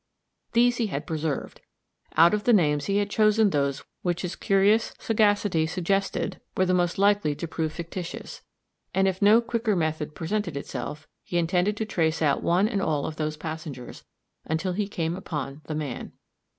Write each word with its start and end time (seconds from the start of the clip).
These 0.53 0.77
he 0.77 0.87
had 0.87 1.05
preserved. 1.05 1.61
Out 2.17 2.33
of 2.33 2.43
the 2.45 2.53
names, 2.53 2.85
he 2.85 2.97
had 2.97 3.11
chosen 3.11 3.51
those 3.51 3.83
which 4.01 4.23
his 4.23 4.35
curious 4.35 4.95
sagacity 4.97 5.67
suggested 5.67 6.41
were 6.57 6.65
the 6.65 6.73
most 6.73 6.97
likely 6.97 7.35
to 7.35 7.47
prove 7.47 7.71
fictitious, 7.71 8.41
and, 8.95 9.07
if 9.07 9.21
no 9.21 9.41
quicker 9.41 9.75
method 9.75 10.15
presented 10.15 10.57
itself, 10.57 11.07
he 11.23 11.37
intended 11.37 11.77
to 11.77 11.85
trace 11.85 12.19
out 12.19 12.41
one 12.41 12.67
and 12.67 12.81
all 12.81 13.05
of 13.05 13.17
those 13.17 13.37
passengers, 13.37 14.03
until 14.43 14.73
he 14.73 14.87
came 14.87 15.15
upon 15.15 15.61
the 15.65 15.75
man. 15.75 16.13